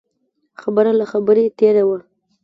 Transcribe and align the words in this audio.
خبره 0.61 0.91
له 0.99 1.05
خبرې 1.11 1.45
تېره 1.59 1.83
وه. 1.87 1.97